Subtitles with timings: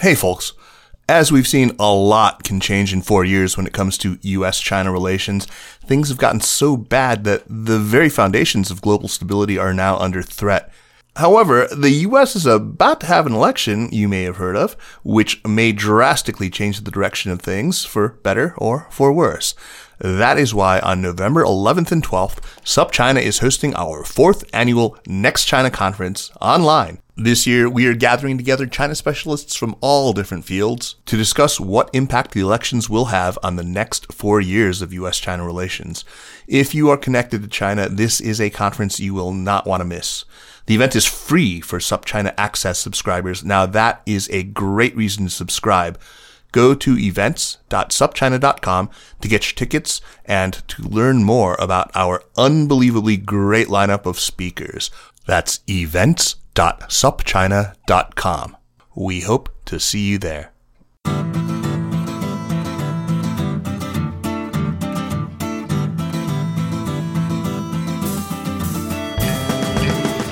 [0.00, 0.52] Hey, folks.
[1.08, 4.60] As we've seen, a lot can change in four years when it comes to US
[4.60, 5.46] China relations.
[5.84, 10.22] Things have gotten so bad that the very foundations of global stability are now under
[10.22, 10.70] threat.
[11.16, 15.44] However, the US is about to have an election you may have heard of, which
[15.44, 19.56] may drastically change the direction of things for better or for worse.
[19.98, 25.44] That is why on November 11th and 12th, SupChina is hosting our fourth annual Next
[25.44, 27.00] China Conference online.
[27.16, 31.90] This year, we are gathering together China specialists from all different fields to discuss what
[31.92, 35.18] impact the elections will have on the next four years of U.S.
[35.18, 36.04] China relations.
[36.46, 39.84] If you are connected to China, this is a conference you will not want to
[39.84, 40.24] miss.
[40.66, 43.44] The event is free for SupChina Access subscribers.
[43.44, 45.98] Now, that is a great reason to subscribe.
[46.52, 53.68] Go to events.supchina.com to get your tickets and to learn more about our unbelievably great
[53.68, 54.90] lineup of speakers.
[55.26, 58.56] That's events.supchina.com.
[58.94, 60.52] We hope to see you there.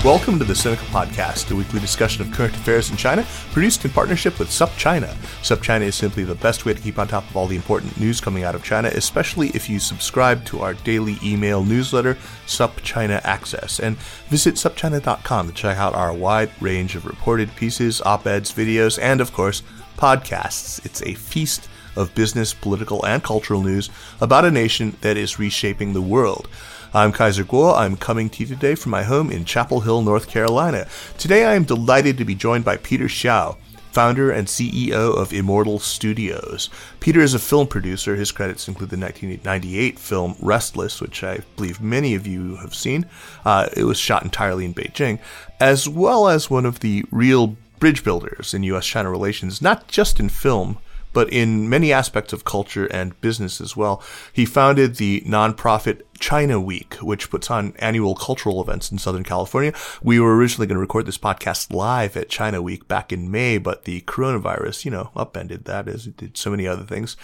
[0.07, 3.91] Welcome to the Sinica Podcast, a weekly discussion of current affairs in China, produced in
[3.91, 5.13] partnership with SupChina.
[5.43, 8.21] SupChina is simply the best way to keep on top of all the important news
[8.21, 13.81] coming out of China, especially if you subscribe to our daily email newsletter, SupChina Access,
[13.81, 13.97] and
[14.29, 19.33] visit supchina.com to check out our wide range of reported pieces, op-eds, videos, and of
[19.33, 19.65] course,
[19.99, 20.87] podcasts.
[20.87, 23.91] It's a feast of business, political, and cultural news
[24.21, 26.49] about a nation that is reshaping the world.
[26.95, 27.77] I'm Kaiser Kuo.
[27.77, 30.87] I'm coming to you today from my home in Chapel Hill, North Carolina.
[31.19, 33.59] Today I am delighted to be joined by Peter Shiao,
[33.91, 36.71] founder and CEO of Immortal Studios.
[37.01, 38.15] Peter is a film producer.
[38.15, 43.07] His credits include the 1998 film Restless, which I believe many of you have seen.
[43.45, 45.19] Uh, it was shot entirely in Beijing,
[45.59, 48.87] as well as one of the real bridge builders in U.S.
[48.87, 50.79] China relations, not just in film,
[51.17, 54.03] but in many aspects of culture and business as well.
[54.35, 59.73] He founded the nonprofit China Week, which puts on annual cultural events in Southern California.
[60.03, 63.57] We were originally going to record this podcast live at China Week back in May,
[63.57, 67.17] but the coronavirus, you know, upended that as it did so many other things.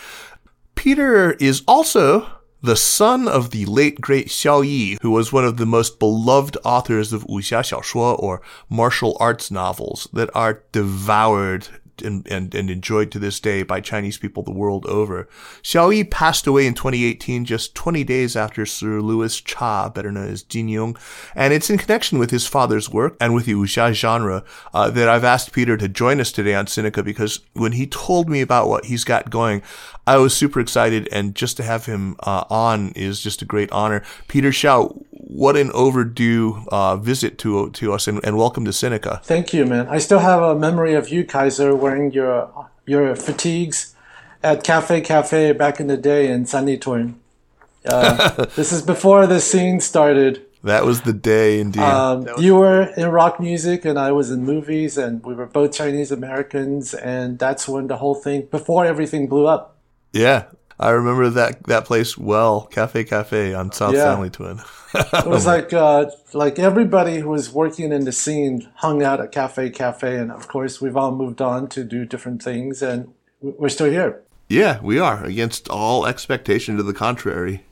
[0.75, 2.27] Peter is also
[2.63, 6.57] the son of the late great Xiao Yi, who was one of the most beloved
[6.65, 8.41] authors of wuxia xiaoshuo or
[8.71, 11.69] martial arts novels that are devoured
[12.03, 15.29] and, and, and enjoyed to this day by Chinese people the world over.
[15.63, 20.29] Xiao Yi passed away in 2018, just 20 days after Sir Louis Cha, better known
[20.29, 20.97] as Jin Yong,
[21.35, 25.09] and it's in connection with his father's work and with the wuxia genre uh, that
[25.09, 28.69] I've asked Peter to join us today on Sinica because when he told me about
[28.69, 29.63] what he's got going,
[30.07, 33.71] I was super excited, and just to have him uh, on is just a great
[33.71, 34.03] honor.
[34.27, 35.01] Peter Shiao,
[35.35, 39.23] what an overdue uh, visit to to us, and, and welcome to Sinica.
[39.23, 39.89] Thank you, man.
[39.89, 43.95] I still have a memory of you, Kaiser, wearing your your fatigues
[44.43, 47.15] at Cafe Cafe back in the day in Sanlitun.
[47.85, 50.45] Uh, this is before the scene started.
[50.65, 51.83] That was the day, indeed.
[51.83, 55.73] Um, you were in rock music, and I was in movies, and we were both
[55.73, 59.77] Chinese Americans, and that's when the whole thing, before everything blew up.
[60.13, 60.45] Yeah,
[60.79, 64.15] I remember that that place well, Cafe Cafe on South Yeah.
[64.15, 64.63] Sanlitun.
[64.95, 69.33] It was like uh, like everybody who was working in the scene hung out at
[69.33, 73.69] Cafe Cafe, and of course we've all moved on to do different things, and we're
[73.69, 74.23] still here.
[74.49, 77.65] Yeah, we are against all expectation to the contrary.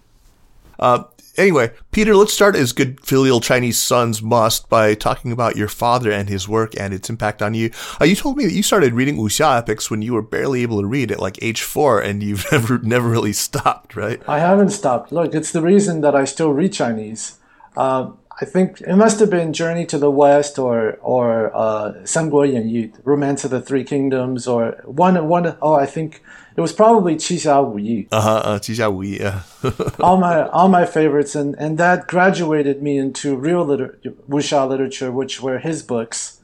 [0.78, 1.04] Uh,
[1.36, 6.10] anyway, Peter, let's start as good filial Chinese sons must by talking about your father
[6.10, 7.70] and his work and its impact on you.
[8.00, 10.80] Uh, you told me that you started reading wuxia epics when you were barely able
[10.80, 14.22] to read at like age four, and you've never never really stopped, right?
[14.28, 15.12] I haven't stopped.
[15.12, 17.38] Look, it's the reason that I still read Chinese.
[17.76, 22.92] Um, I think it must have been Journey to the West or or uh, Yu,
[23.04, 25.56] Romance of the Three Kingdoms, or one one.
[25.60, 26.22] Oh, I think
[26.56, 28.08] it was probably Qixia Wuyi.
[28.10, 28.58] Uh-huh, uh huh.
[28.58, 29.20] Qixia Wuyi.
[29.20, 29.42] Yeah.
[30.00, 33.98] all my all my favorites, and and that graduated me into real liter-
[34.28, 36.40] wuxia literature, which were his books,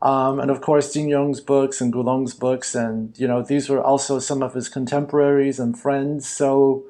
[0.00, 3.82] um, and of course Jin Yong's books and Gulong's books, and you know these were
[3.82, 6.26] also some of his contemporaries and friends.
[6.26, 6.84] So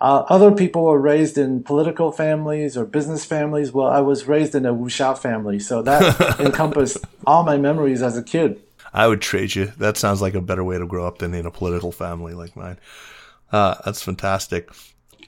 [0.00, 3.72] uh, other people were raised in political families or business families.
[3.72, 8.16] Well, I was raised in a wuxia family, so that encompassed all my memories as
[8.16, 8.62] a kid.
[8.92, 9.72] I would trade you.
[9.78, 12.56] That sounds like a better way to grow up than in a political family like
[12.56, 12.78] mine.
[13.50, 14.70] Uh, that's fantastic.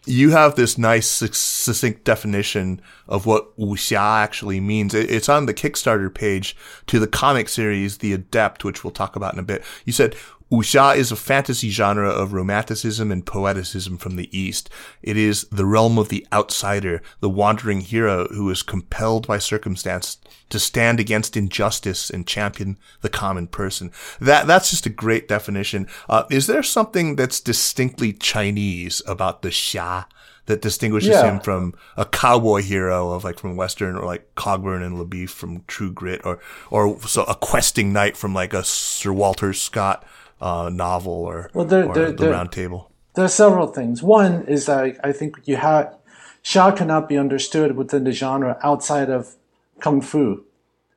[0.06, 4.94] You have this nice succinct definition of what wuxia actually means.
[4.94, 6.56] It's on the Kickstarter page
[6.87, 9.62] to the comic series The Adept, which we'll talk about in a bit.
[9.84, 10.14] You said
[10.50, 14.69] Wuxia is a fantasy genre of romanticism and poeticism from the East.
[15.00, 20.19] It is the realm of the outsider, the wandering hero who is compelled by circumstance
[20.49, 23.93] to stand against injustice and champion the common person.
[24.20, 25.87] That that's just a great definition.
[26.08, 30.06] Uh, is there something that's distinctly Chinese about the xia?
[30.46, 31.31] that distinguishes yeah.
[31.31, 35.62] him from a cowboy hero of like from Western or like Cogburn and LaBoeuf from
[35.69, 40.05] True Grit or or so a questing knight from like a Sir Walter Scott
[40.41, 42.91] uh, novel or, well, there, or there, the there, Round Table?
[43.15, 44.03] There are several things.
[44.03, 45.97] One is that I think you have
[46.45, 49.35] Xia cannot be understood within the genre outside of
[49.81, 50.45] kung fu.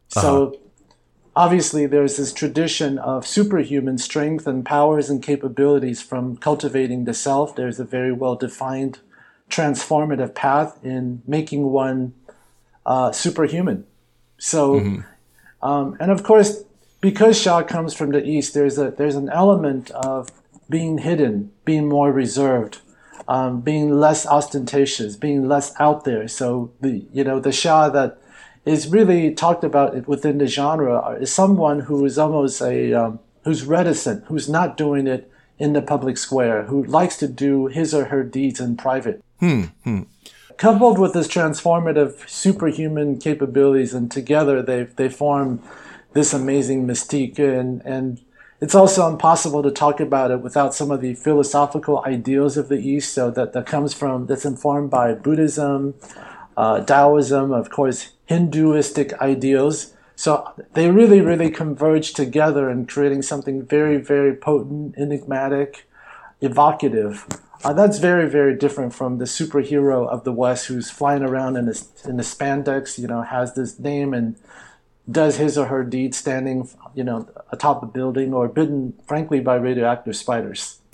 [0.07, 0.57] So uh-huh.
[1.35, 7.55] obviously there's this tradition of superhuman strength and powers and capabilities from cultivating the self.
[7.55, 8.99] There's a very well defined
[9.49, 12.13] transformative path in making one
[12.85, 13.85] uh, superhuman.
[14.37, 15.67] So, mm-hmm.
[15.67, 16.63] um, and of course,
[17.03, 20.29] because Xia comes from the east, there's a there's an element of
[20.69, 22.79] being hidden, being more reserved,
[23.27, 26.29] um, being less ostentatious, being less out there.
[26.29, 28.19] So the you know the Xia that
[28.63, 33.65] is really talked about within the genre is someone who is almost a um, who's
[33.65, 35.29] reticent, who's not doing it
[35.59, 39.21] in the public square, who likes to do his or her deeds in private.
[39.41, 39.63] Hmm.
[39.83, 40.03] hmm.
[40.55, 45.59] Coupled with this transformative superhuman capabilities, and together they they form
[46.13, 48.21] this amazing mystique and and
[48.63, 52.77] it's also impossible to talk about it without some of the philosophical ideals of the
[52.77, 53.13] East.
[53.13, 55.95] So that, that comes from that's informed by Buddhism,
[56.55, 59.93] uh, Taoism, of course, Hinduistic ideals.
[60.15, 65.85] So they really, really converge together in creating something very, very potent, enigmatic,
[66.39, 67.27] evocative.
[67.65, 71.65] Uh, that's very, very different from the superhero of the West who's flying around in
[71.65, 74.37] the, in the spandex, you know, has this name and
[75.09, 79.55] does his or her deed standing, you know, atop a building or bitten, frankly, by
[79.55, 80.79] radioactive spiders.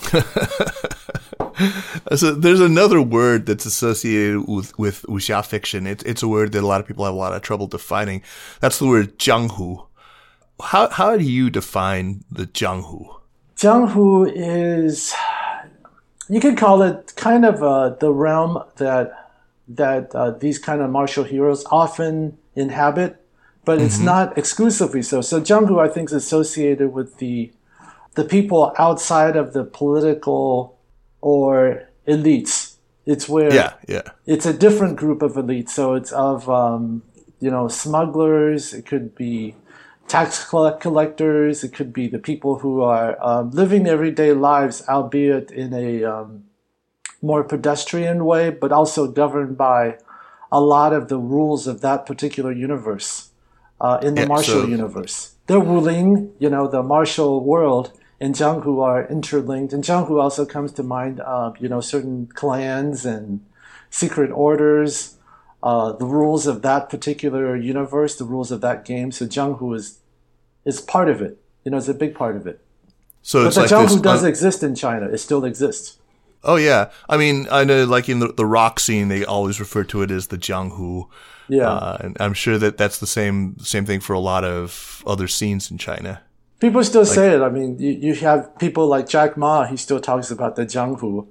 [2.16, 5.86] so there's another word that's associated with, with wuxia fiction.
[5.86, 8.22] It's, it's a word that a lot of people have a lot of trouble defining.
[8.60, 9.86] That's the word jianghu.
[10.62, 13.16] How, how do you define the jianghu?
[13.56, 15.14] Jianghu is,
[16.28, 19.16] you could call it kind of uh, the realm that
[19.72, 23.19] that uh, these kind of martial heroes often inhabit
[23.70, 23.86] but mm-hmm.
[23.86, 25.20] it's not exclusively so.
[25.20, 27.52] So Jianghu, I think, is associated with the
[28.16, 30.76] the people outside of the political
[31.20, 32.74] or elites.
[33.06, 34.02] It's where yeah, yeah.
[34.26, 35.68] It's a different group of elites.
[35.70, 37.04] So it's of um,
[37.38, 38.74] you know smugglers.
[38.74, 39.54] It could be
[40.08, 41.62] tax collectors.
[41.62, 46.42] It could be the people who are um, living everyday lives, albeit in a um,
[47.22, 49.98] more pedestrian way, but also governed by
[50.50, 53.29] a lot of the rules of that particular universe
[53.80, 55.34] uh, in the yeah, martial so, universe.
[55.46, 59.72] They're ruling, you know, the martial world, and Jianghu are interlinked.
[59.72, 63.44] And Jianghu also comes to mind, uh, you know, certain clans and
[63.88, 65.16] secret orders,
[65.62, 69.10] uh, the rules of that particular universe, the rules of that game.
[69.12, 69.98] So Jianghu is
[70.64, 71.38] is part of it.
[71.64, 72.60] You know, it's a big part of it.
[73.22, 75.06] So but the like Jianghu does exist in China.
[75.06, 75.98] It still exists.
[76.43, 79.83] Oh yeah, I mean, I know, like in the, the rock scene, they always refer
[79.85, 81.07] to it as the Jianghu.
[81.47, 85.03] Yeah, uh, and I'm sure that that's the same same thing for a lot of
[85.07, 86.21] other scenes in China.
[86.59, 87.41] People still like, say it.
[87.41, 89.65] I mean, you, you have people like Jack Ma.
[89.65, 91.27] He still talks about the Jianghu.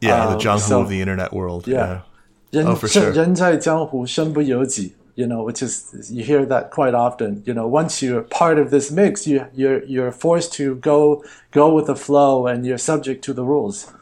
[0.00, 1.66] Yeah, um, the Jianghu so, of the internet world.
[1.66, 2.02] Yeah.
[2.50, 2.62] yeah.
[2.66, 3.10] oh, for sure.
[3.10, 7.42] 人在江湖身不由己 you know, which is you hear that quite often.
[7.44, 11.72] You know, once you're part of this mix, you you're you're forced to go go
[11.74, 13.92] with the flow, and you're subject to the rules.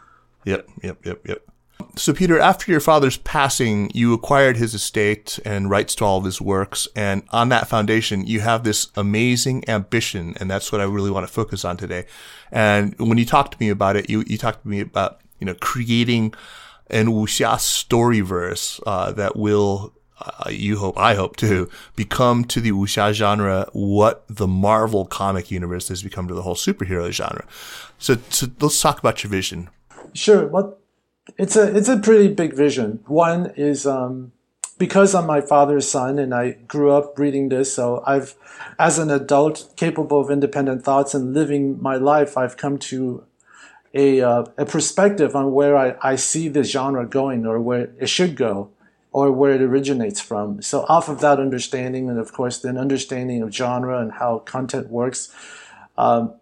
[0.46, 1.44] Yep, yep, yep, yep.
[1.96, 6.26] So, Peter, after your father's passing, you acquired his estate and rights to all of
[6.26, 6.88] his works.
[6.96, 10.36] And on that foundation, you have this amazing ambition.
[10.40, 12.06] And that's what I really want to focus on today.
[12.52, 15.46] And when you talked to me about it, you, you talked to me about, you
[15.46, 16.34] know, creating
[16.88, 22.72] an wuxia storyverse, uh, that will, uh, you hope, I hope too, become to the
[22.72, 27.46] wuxia genre what the Marvel comic universe has become to the whole superhero genre.
[28.00, 29.70] So, so let's talk about your vision.
[30.14, 30.48] Sure.
[30.48, 30.80] What
[31.38, 33.00] it's a it's a pretty big vision.
[33.08, 34.32] One is um,
[34.78, 38.36] because I'm my father's son and I grew up reading this, so I've
[38.78, 43.24] as an adult capable of independent thoughts and living my life, I've come to
[43.94, 48.08] a uh, a perspective on where I, I see the genre going or where it
[48.08, 48.70] should go
[49.12, 50.62] or where it originates from.
[50.62, 54.90] So off of that understanding and of course then understanding of genre and how content
[54.90, 55.34] works,
[55.98, 56.34] um,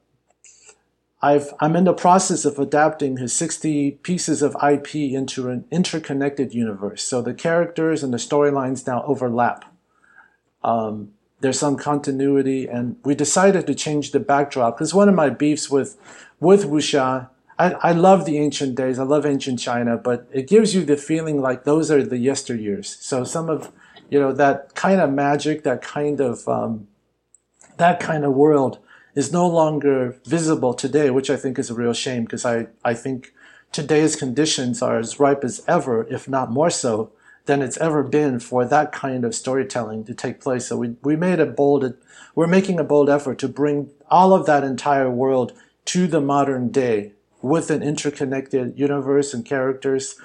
[1.23, 6.53] I've, I'm in the process of adapting his 60 pieces of IP into an interconnected
[6.53, 7.03] universe.
[7.03, 9.65] So the characters and the storylines now overlap.
[10.63, 15.29] Um, there's some continuity, and we decided to change the backdrop because one of my
[15.29, 15.97] beefs with
[16.39, 17.29] with wuxia.
[17.57, 18.97] I, I love the ancient days.
[18.97, 22.85] I love ancient China, but it gives you the feeling like those are the yesteryears.
[23.01, 23.71] So some of,
[24.09, 26.87] you know, that kind of magic, that kind of, um,
[27.77, 28.79] that kind of world
[29.15, 32.93] is no longer visible today, which I think is a real shame because I, I
[32.93, 33.33] think
[33.71, 37.11] today's conditions are as ripe as ever, if not more so,
[37.45, 40.67] than it's ever been for that kind of storytelling to take place.
[40.67, 41.93] So we, we made a bold,
[42.35, 45.53] we're making a bold effort to bring all of that entire world
[45.85, 50.15] to the modern day with an interconnected universe and characters.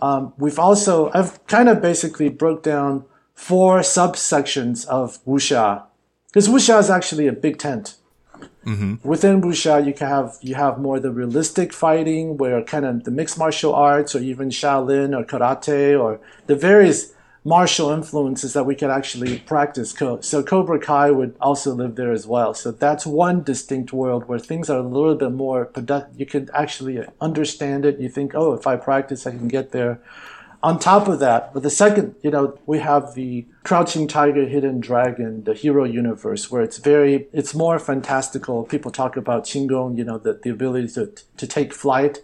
[0.00, 3.04] Um, we've also, I've kind of basically broke down
[3.34, 5.84] four subsections of wuxia
[6.28, 7.96] because wuxia is actually a big tent.
[8.66, 9.08] Mm-hmm.
[9.08, 13.10] Within wuxia, you can have you have more the realistic fighting, where kind of the
[13.10, 18.74] mixed martial arts, or even Shaolin or karate, or the various martial influences that we
[18.74, 19.94] could actually practice.
[20.20, 22.52] So Cobra Kai would also live there as well.
[22.52, 26.20] So that's one distinct world where things are a little bit more productive.
[26.20, 27.98] You can actually understand it.
[27.98, 30.00] You think, oh, if I practice, I can get there
[30.62, 34.80] on top of that, but the second, you know, we have the Crouching Tiger, Hidden
[34.80, 38.64] Dragon, the hero universe, where it's very, it's more fantastical.
[38.64, 42.18] People talk about Qinggong, you know, the, the ability to, to take flight.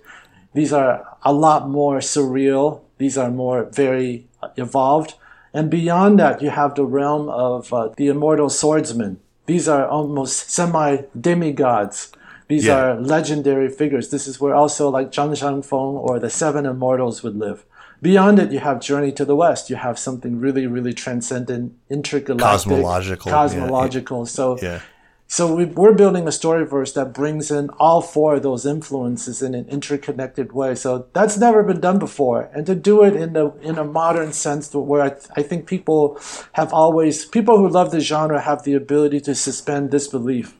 [0.52, 2.82] These are a lot more surreal.
[2.98, 4.26] These are more very
[4.56, 5.14] evolved.
[5.54, 9.18] And beyond that, you have the realm of uh, the immortal swordsman.
[9.46, 12.12] These are almost semi demigods.
[12.48, 12.76] These yeah.
[12.76, 14.10] are legendary figures.
[14.10, 17.64] This is where also like Zhang Sanfeng or the Seven Immortals would live.
[18.06, 19.68] Beyond it, you have Journey to the West.
[19.68, 23.32] You have something really, really transcendent, intergalactic, cosmological.
[23.32, 24.18] Cosmological.
[24.20, 24.24] Yeah.
[24.26, 24.80] So, yeah.
[25.26, 29.56] so we, are building a storyverse that brings in all four of those influences in
[29.56, 30.76] an interconnected way.
[30.76, 34.32] So that's never been done before, and to do it in a in a modern
[34.32, 36.16] sense, where I, I think people
[36.52, 40.54] have always people who love the genre have the ability to suspend disbelief.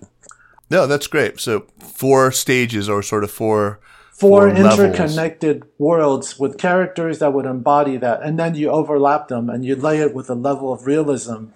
[0.68, 1.38] No, that's great.
[1.38, 3.78] So four stages or sort of four
[4.16, 5.72] four, interconnected levels.
[5.78, 9.98] worlds with characters that would embody that, and then you overlap them and you lay
[10.00, 11.46] it with a level of realism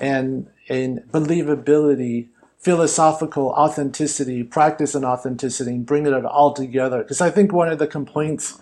[0.00, 2.28] and and believability,
[2.58, 7.02] philosophical authenticity, practice and authenticity, and bring it all together.
[7.02, 8.58] Because I think one of the complaints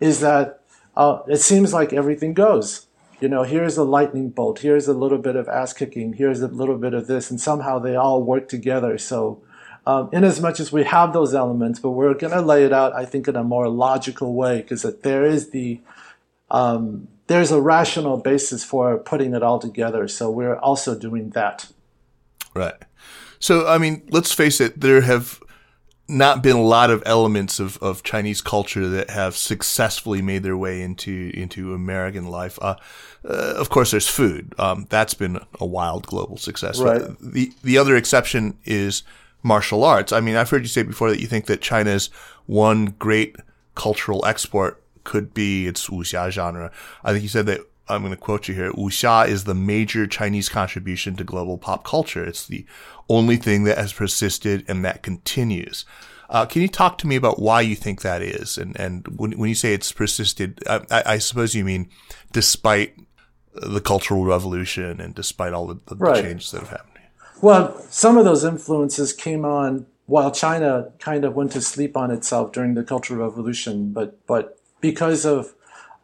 [0.00, 0.60] is that
[0.96, 2.86] uh, it seems like everything goes.
[3.20, 6.48] You know, here's a lightning bolt, here's a little bit of ass kicking, here's a
[6.48, 8.98] little bit of this, and somehow they all work together.
[8.98, 9.40] So
[9.86, 12.72] um, in as much as we have those elements, but we're going to lay it
[12.72, 15.80] out, I think, in a more logical way because there is the
[16.50, 20.06] um, there's a rational basis for putting it all together.
[20.06, 21.70] So we're also doing that.
[22.54, 22.74] Right.
[23.38, 25.40] So I mean, let's face it, there have
[26.08, 30.56] not been a lot of elements of, of Chinese culture that have successfully made their
[30.56, 32.58] way into into American life.
[32.62, 32.76] Uh,
[33.24, 34.54] uh, of course, there's food.
[34.58, 36.78] Um, that's been a wild global success.
[36.78, 37.02] Right.
[37.20, 39.02] The the other exception is
[39.42, 40.12] martial arts.
[40.12, 42.08] I mean, I've heard you say before that you think that China's
[42.46, 43.36] one great
[43.74, 46.70] cultural export could be its wuxia genre.
[47.02, 48.72] I think you said that I'm going to quote you here.
[48.72, 52.24] Wuxia is the major Chinese contribution to global pop culture.
[52.24, 52.64] It's the
[53.08, 55.84] only thing that has persisted and that continues.
[56.30, 58.56] Uh, can you talk to me about why you think that is?
[58.56, 61.90] And and when, when you say it's persisted, I, I, suppose you mean
[62.32, 62.96] despite
[63.52, 66.22] the cultural revolution and despite all the, the right.
[66.22, 66.91] changes that have happened.
[67.42, 72.12] Well, some of those influences came on while China kind of went to sleep on
[72.12, 75.52] itself during the Cultural Revolution, but but because of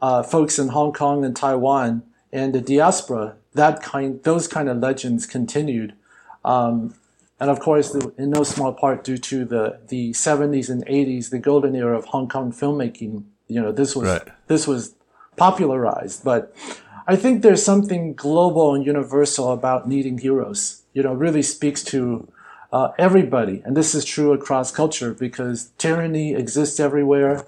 [0.02, 2.02] uh, folks in Hong Kong and Taiwan
[2.33, 5.95] and the diaspora, that kind those kind of legends continued,
[6.45, 6.97] um,
[7.38, 11.38] and of course, in no small part due to the the 70s and 80s, the
[11.38, 13.23] golden era of Hong Kong filmmaking.
[13.47, 14.28] You know, this was right.
[14.49, 14.97] this was
[15.37, 16.52] popularized, but
[17.07, 22.28] I think there's something global and universal about needing heroes you know, really speaks to
[22.73, 23.62] uh, everybody.
[23.64, 27.47] And this is true across culture because tyranny exists everywhere.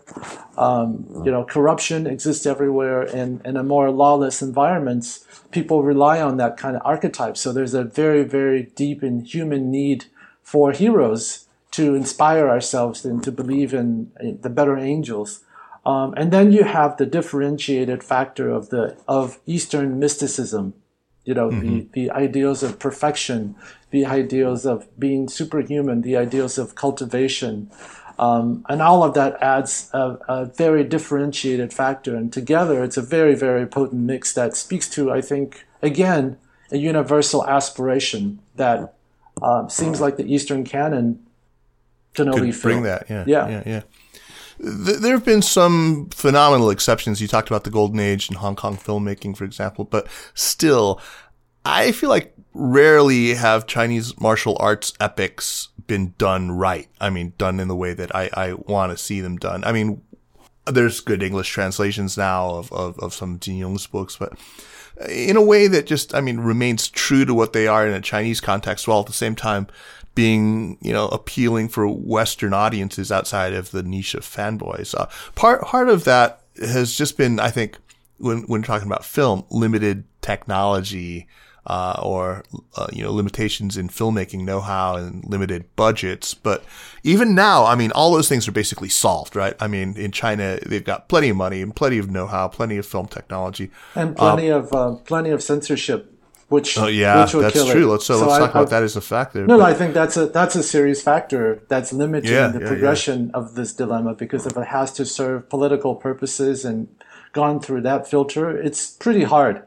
[0.57, 3.03] Um, you know, corruption exists everywhere.
[3.03, 7.37] And in a more lawless environments, people rely on that kind of archetype.
[7.37, 10.07] So there's a very, very deep and human need
[10.43, 15.45] for heroes to inspire ourselves and to believe in the better angels.
[15.87, 20.75] Um, and then you have the differentiated factor of the of Eastern mysticism,
[21.31, 21.79] you know, mm-hmm.
[21.79, 23.55] the, the ideals of perfection,
[23.91, 27.71] the ideals of being superhuman, the ideals of cultivation.
[28.19, 32.17] Um, and all of that adds a, a, very differentiated factor.
[32.17, 36.37] And together, it's a very, very potent mix that speaks to, I think, again,
[36.73, 38.95] a universal aspiration that
[39.41, 41.25] uh, seems like the Eastern canon
[42.15, 43.09] can only bring that.
[43.09, 43.83] Yeah, yeah, yeah, yeah.
[44.62, 47.23] There have been some phenomenal exceptions.
[47.23, 51.00] You talked about the golden age in Hong Kong filmmaking, for example, but still,
[51.64, 56.88] I feel like rarely have Chinese martial arts epics been done right.
[57.00, 59.64] I mean, done in the way that I, I want to see them done.
[59.64, 60.02] I mean,
[60.67, 64.35] there's good English translations now of, of, of some Jin Yong's books, but
[65.00, 67.95] uh, in a way that just, I mean, remains true to what they are in
[67.95, 69.69] a Chinese context while at the same time
[70.21, 74.95] being, you know, appealing for Western audiences outside of the niche of fanboys.
[74.95, 77.79] Uh, part, part of that has just been, I think,
[78.19, 81.27] when, when talking about film, limited technology,
[81.65, 82.45] uh, or
[82.77, 86.35] uh, you know limitations in filmmaking know-how and limited budgets.
[86.35, 86.65] But
[87.03, 89.55] even now, I mean, all those things are basically solved, right?
[89.59, 92.85] I mean, in China, they've got plenty of money and plenty of know-how, plenty of
[92.85, 96.20] film technology, and plenty um, of uh, plenty of censorship.
[96.50, 97.87] Which, oh yeah, which that's true.
[97.90, 99.47] Let's so, so let's I, talk about I, that as a factor.
[99.47, 102.66] No, no, I think that's a that's a serious factor that's limiting yeah, the yeah,
[102.66, 103.38] progression yeah.
[103.38, 106.88] of this dilemma because if it has to serve political purposes and
[107.33, 109.62] gone through that filter, it's pretty hard.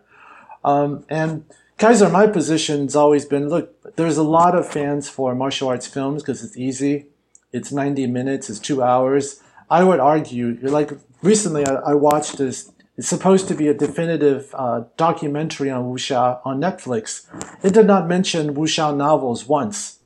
[0.66, 1.46] Um, and
[1.78, 6.22] Kaiser, my position's always been look, there's a lot of fans for martial arts films
[6.22, 7.08] because it's easy.
[7.54, 9.42] It's 90 minutes, it's two hours.
[9.70, 14.54] I would argue, like recently I, I watched this, it's supposed to be a definitive
[14.54, 17.26] uh, documentary on wuxia on Netflix.
[17.64, 20.00] It did not mention wuxia novels once.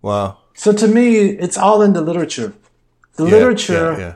[0.00, 0.38] Wow.
[0.54, 2.54] So to me, it's all in the literature.
[3.16, 4.14] The yeah, literature yeah, yeah.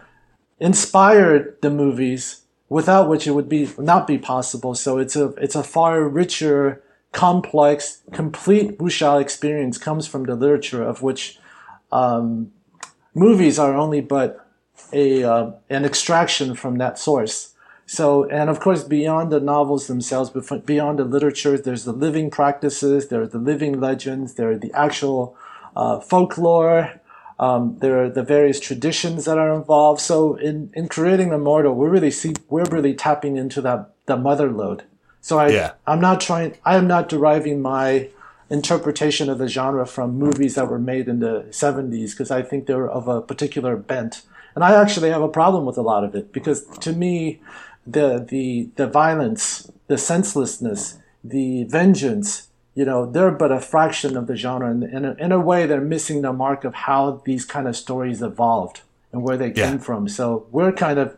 [0.58, 4.74] inspired the movies without which it would be not be possible.
[4.74, 10.82] So it's a it's a far richer, complex, complete wuxia experience comes from the literature
[10.82, 11.38] of which
[11.92, 12.52] um,
[13.14, 14.46] movies are only but
[14.92, 17.54] a uh, an extraction from that source.
[17.88, 20.28] So, and of course, beyond the novels themselves,
[20.66, 24.70] beyond the literature, there's the living practices, there are the living legends, there are the
[24.74, 25.34] actual
[25.74, 27.00] uh, folklore,
[27.38, 30.02] um, there are the various traditions that are involved.
[30.02, 34.52] So in, in creating Immortal, we're really see we're really tapping into that the mother
[34.52, 34.82] load.
[35.22, 35.72] So I yeah.
[35.86, 38.10] I'm not trying I am not deriving my
[38.50, 42.66] interpretation of the genre from movies that were made in the 70s because I think
[42.66, 44.22] they're of a particular bent.
[44.54, 47.40] And I actually have a problem with a lot of it because to me
[47.90, 54.28] the the the violence, the senselessness, the vengeance you know, they're but a fraction of
[54.28, 54.70] the genre.
[54.70, 57.74] And in a, in a way, they're missing the mark of how these kind of
[57.74, 59.68] stories evolved and where they yeah.
[59.68, 60.08] came from.
[60.08, 61.16] So we're kind of,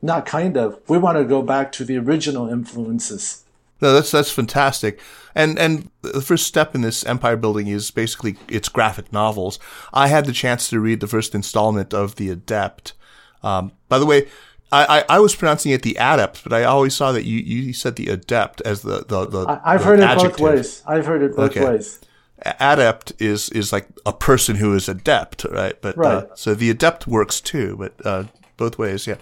[0.00, 3.44] not kind of, we want to go back to the original influences.
[3.82, 4.98] No, that's that's fantastic.
[5.34, 9.58] And and the first step in this empire building is basically it's graphic novels.
[9.92, 12.94] I had the chance to read the first installment of The Adept.
[13.42, 14.28] Um, by the way,
[14.72, 17.72] I, I, I, was pronouncing it the adept, but I always saw that you, you
[17.72, 20.30] said the adept as the the, the I, have heard adjective.
[20.30, 20.82] it both ways.
[20.86, 21.64] I've heard it both okay.
[21.64, 22.00] ways.
[22.44, 25.80] Adept is is like a person who is adept, right?
[25.80, 26.24] But uh, right.
[26.24, 28.24] Uh, so the adept works too, but uh,
[28.56, 29.16] both ways, yeah.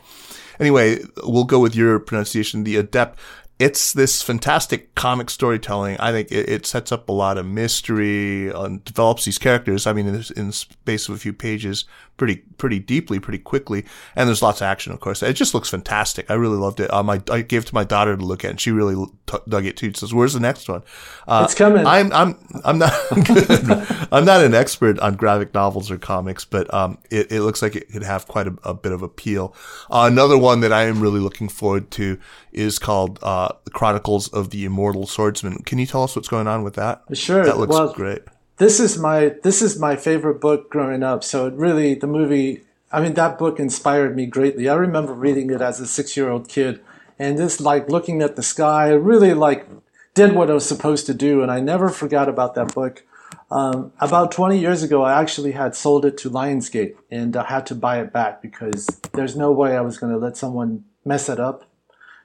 [0.58, 2.64] Anyway, we'll go with your pronunciation.
[2.64, 3.18] The adept
[3.58, 5.96] it's this fantastic comic storytelling.
[5.98, 9.86] I think it, it sets up a lot of mystery and develops these characters.
[9.86, 11.84] I mean, in, in the space of a few pages,
[12.16, 13.84] pretty pretty deeply, pretty quickly.
[14.14, 15.22] And there's lots of action, of course.
[15.22, 16.30] It just looks fantastic.
[16.30, 16.92] I really loved it.
[16.92, 18.94] Um, I, I gave it to my daughter to look at, and she really
[19.26, 19.88] t- dug it too.
[19.88, 20.82] She says, "Where's the next one?"
[21.26, 21.86] Uh, it's coming.
[21.86, 22.92] I'm I'm I'm not
[24.12, 27.76] I'm not an expert on graphic novels or comics, but um, it, it looks like
[27.76, 29.54] it could have quite a, a bit of appeal.
[29.90, 32.18] Uh, another one that I am really looking forward to
[32.52, 36.46] is called uh, "The Chronicles of the Immortal Swordsman." Can you tell us what's going
[36.46, 37.02] on with that?
[37.12, 37.44] Sure.
[37.44, 38.22] That looks well, great
[38.58, 41.24] this is my this is my favorite book growing up.
[41.24, 42.62] So it really the movie.
[42.92, 44.68] I mean, that book inspired me greatly.
[44.68, 46.80] I remember reading it as a six year old kid,
[47.18, 49.66] and just like looking at the sky, really like
[50.14, 53.04] did what I was supposed to do, and I never forgot about that book.
[53.50, 57.66] Um, about 20 years ago, I actually had sold it to Lionsgate, and I had
[57.66, 61.28] to buy it back because there's no way I was going to let someone mess
[61.28, 61.64] it up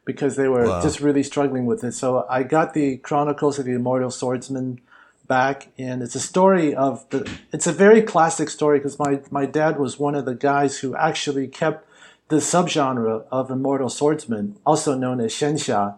[0.05, 0.81] because they were wow.
[0.81, 1.93] just really struggling with it.
[1.93, 4.81] So I got the Chronicles of the Immortal Swordsman
[5.29, 9.45] back and it's a story of the it's a very classic story because my my
[9.45, 11.87] dad was one of the guys who actually kept
[12.29, 15.95] the subgenre of immortal swordsman also known as xianxia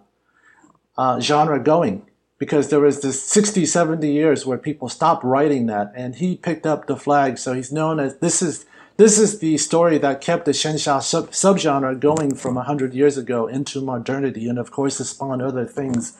[0.97, 2.03] uh, genre going.
[2.37, 6.65] Because there was this 60 70 years where people stopped writing that and he picked
[6.65, 7.37] up the flag.
[7.37, 8.65] So he's known as this is
[8.97, 13.47] this is the story that kept the xianxia sub- subgenre going from 100 years ago
[13.47, 16.17] into modernity and of course it spawned other things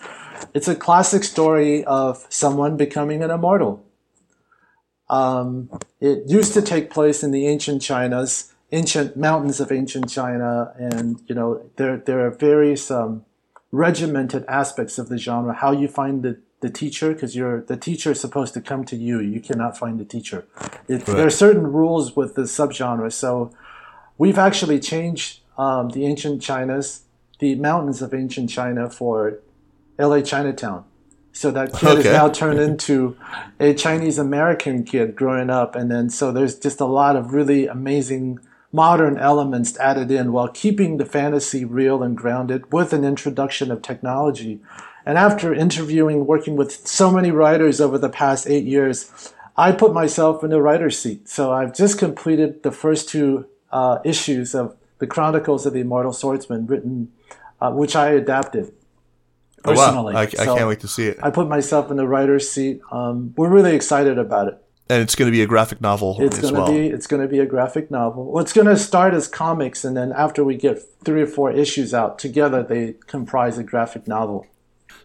[0.53, 3.83] it's a classic story of someone becoming an immortal.
[5.09, 10.73] Um, it used to take place in the ancient China's ancient mountains of ancient China,
[10.77, 13.25] and you know there there are various um,
[13.71, 15.53] regimented aspects of the genre.
[15.53, 18.95] How you find the the teacher, because you're the teacher is supposed to come to
[18.95, 19.19] you.
[19.19, 20.45] You cannot find the teacher.
[20.87, 21.17] It, right.
[21.17, 23.11] There are certain rules with the subgenre.
[23.11, 23.51] So
[24.17, 27.03] we've actually changed um, the ancient China's
[27.41, 29.39] the mountains of ancient China for
[29.99, 30.85] LA Chinatown.
[31.33, 31.99] So that kid okay.
[31.99, 33.17] is now turned into
[33.59, 35.75] a Chinese American kid growing up.
[35.75, 38.39] And then so there's just a lot of really amazing
[38.71, 43.81] modern elements added in while keeping the fantasy real and grounded with an introduction of
[43.81, 44.61] technology.
[45.05, 49.93] And after interviewing, working with so many writers over the past eight years, I put
[49.93, 51.27] myself in the writer's seat.
[51.27, 56.13] So I've just completed the first two uh, issues of the Chronicles of the Immortal
[56.13, 57.11] Swordsman, written,
[57.59, 58.71] uh, which I adapted
[59.63, 60.13] personally.
[60.13, 60.21] Oh, wow.
[60.21, 61.19] I, I so can't wait to see it.
[61.21, 62.81] I put myself in the writer's seat.
[62.91, 64.57] Um, we're really excited about it.
[64.89, 67.27] And it's going to be a graphic novel it's going to be it's going to
[67.27, 68.29] be a graphic novel.
[68.29, 71.49] Well, it's going to start as comics, and then after we get three or four
[71.49, 74.45] issues out together, they comprise a graphic novel.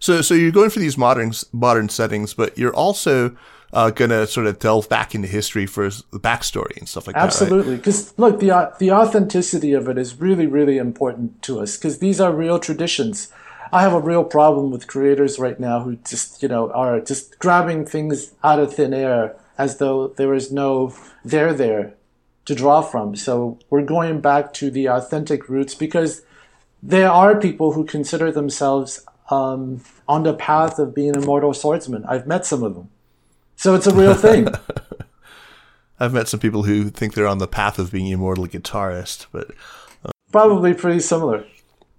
[0.00, 3.37] So, so you're going for these modern modern settings, but you're also
[3.72, 7.16] uh, going to sort of delve back into history for the backstory and stuff like
[7.16, 7.56] Absolutely.
[7.56, 7.61] that.
[7.61, 11.98] Absolutely, because look, the the authenticity of it is really really important to us because
[11.98, 13.32] these are real traditions.
[13.72, 17.38] I have a real problem with creators right now who just you know are just
[17.38, 21.94] grabbing things out of thin air as though there is no there there
[22.44, 23.16] to draw from.
[23.16, 26.22] So we're going back to the authentic roots because
[26.82, 32.04] there are people who consider themselves um, on the path of being immortal swordsman.
[32.06, 32.90] I've met some of them.
[33.56, 34.48] So it's a real thing.
[36.00, 39.50] I've met some people who think they're on the path of being immortal guitarist, but
[40.04, 41.44] uh, probably pretty similar.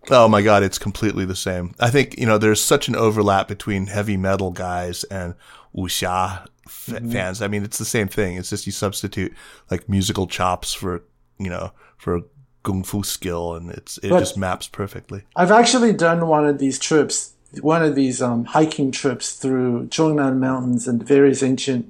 [0.09, 1.73] Oh my god, it's completely the same.
[1.79, 5.33] I think, you know, there's such an overlap between heavy metal guys and
[5.75, 7.11] wuxia f- mm-hmm.
[7.11, 7.41] fans.
[7.41, 8.37] I mean, it's the same thing.
[8.37, 9.33] It's just you substitute
[9.69, 11.03] like musical chops for,
[11.39, 12.21] you know, for
[12.67, 15.21] kung fu skill and it's it but just maps perfectly.
[15.37, 20.37] I've actually done one of these trips, one of these um, hiking trips through Zhongnan
[20.37, 21.87] Mountains and various ancient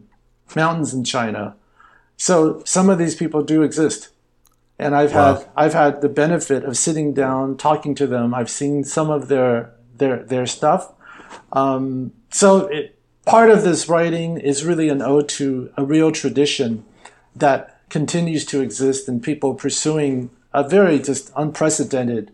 [0.56, 1.56] mountains in China.
[2.16, 4.10] So some of these people do exist
[4.78, 5.36] and I've wow.
[5.36, 8.36] had I've had the benefit of sitting down, talking to them.
[8.36, 10.94] I've seen some of their their their stuff.
[11.52, 16.86] Um, so it, part of this writing is really an ode to a real tradition
[17.36, 22.32] that continues to exist and people pursuing a very just unprecedented.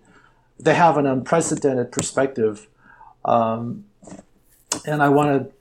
[0.57, 2.67] They have an unprecedented perspective,
[3.25, 3.85] um,
[4.85, 5.51] and I want to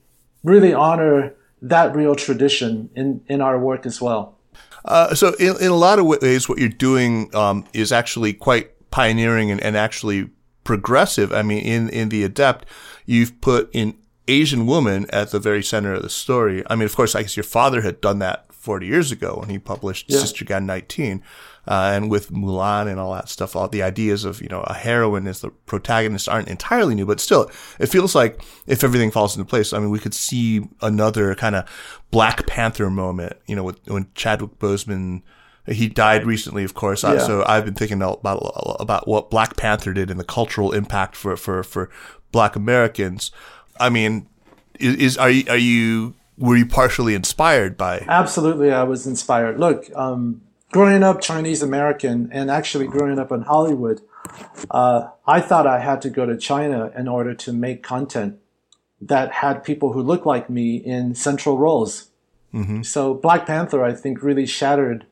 [0.43, 4.37] really honor that real tradition in in our work as well.
[4.85, 8.69] Uh, so in, in a lot of ways, what you're doing um, is actually quite
[8.91, 10.29] pioneering and, and actually
[10.63, 11.33] progressive.
[11.33, 12.65] I mean, in, in the Adept,
[13.05, 13.95] you've put an
[14.27, 16.63] Asian woman at the very center of the story.
[16.69, 19.49] I mean, of course, I guess your father had done that 40 years ago when
[19.49, 20.19] he published yeah.
[20.19, 21.23] Sister Gan 19
[21.67, 24.73] uh, and with Mulan and all that stuff, all the ideas of, you know, a
[24.73, 27.49] heroine as the protagonist aren't entirely new, but still,
[27.79, 31.55] it feels like if everything falls into place, I mean, we could see another kind
[31.55, 31.69] of
[32.11, 35.21] Black Panther moment, you know, with, when Chadwick Boseman,
[35.65, 37.03] he died recently, of course.
[37.03, 37.19] Yeah.
[37.19, 38.19] So I've been thinking about,
[38.81, 41.89] about what Black Panther did and the cultural impact for, for, for
[42.33, 43.31] Black Americans.
[43.79, 44.27] I mean,
[44.79, 48.03] is, is are you, are you, were you partially inspired by?
[48.09, 49.59] Absolutely, I was inspired.
[49.59, 50.41] Look, um,
[50.73, 54.01] growing up Chinese American and actually growing up in Hollywood,
[54.71, 58.39] uh, I thought I had to go to China in order to make content
[58.99, 62.09] that had people who looked like me in central roles.
[62.53, 62.81] Mm-hmm.
[62.81, 65.05] So Black Panther, I think, really shattered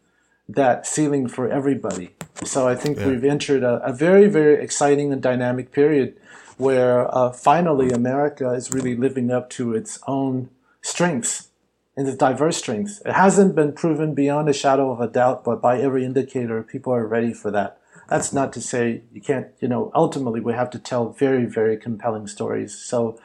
[0.49, 2.15] that ceiling for everybody.
[2.43, 3.07] So I think yeah.
[3.07, 6.17] we've entered a, a, very, very exciting and dynamic period
[6.57, 10.49] where uh, finally America is really living up to its own
[10.81, 11.50] strengths
[11.97, 13.01] in the diverse strengths.
[13.05, 16.93] It hasn't been proven beyond a shadow of a doubt, but by every indicator, people
[16.93, 17.77] are ready for that.
[18.07, 21.77] That's not to say you can't, you know, ultimately we have to tell very, very
[21.77, 22.73] compelling stories.
[22.77, 23.19] So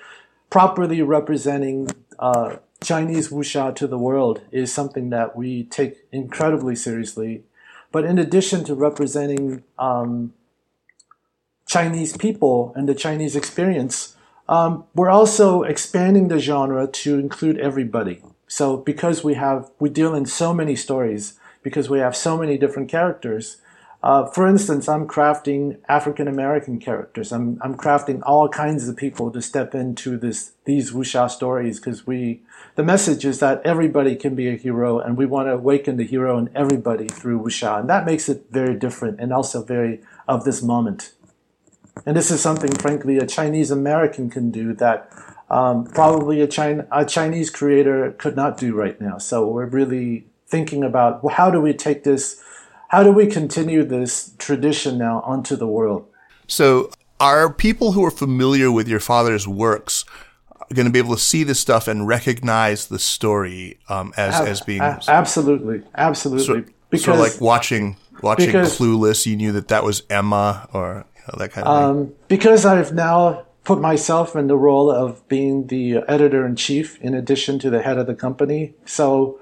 [0.51, 7.45] properly representing uh, Chinese wuxia to the world is something that we take incredibly seriously.
[7.91, 10.35] But in addition to representing um,
[11.67, 14.17] Chinese people and the Chinese experience,
[14.49, 18.23] um, we're also expanding the genre to include everybody.
[18.47, 22.57] So because we have, we deal in so many stories, because we have so many
[22.57, 23.59] different characters,
[24.03, 27.33] uh, for instance, I'm crafting African American characters.
[27.33, 32.07] I'm, I'm crafting all kinds of people to step into this, these wuxia stories because
[32.07, 32.43] we,
[32.77, 36.05] the message is that everybody can be a hero and we want to awaken the
[36.05, 37.81] hero in everybody through wuxia.
[37.81, 41.13] And that makes it very different and also very of this moment.
[42.05, 45.11] And this is something, frankly, a Chinese American can do that
[45.51, 49.19] um, probably a, China, a Chinese creator could not do right now.
[49.19, 52.43] So we're really thinking about well, how do we take this,
[52.89, 56.07] how do we continue this tradition now onto the world?
[56.47, 60.05] So are people who are familiar with your father's works
[60.75, 64.49] going to be able to see this stuff and recognize the story um, as Ab-
[64.49, 66.45] as being absolutely, absolutely.
[66.45, 71.07] So, because so like watching watching because, Clueless, you knew that that was Emma or
[71.15, 72.17] you know, that kind of um, thing.
[72.29, 77.15] Because I've now put myself in the role of being the editor in chief in
[77.15, 78.73] addition to the head of the company.
[78.85, 79.41] So